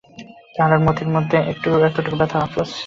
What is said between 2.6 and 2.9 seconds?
না।